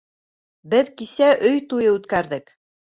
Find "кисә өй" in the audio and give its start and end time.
1.03-1.63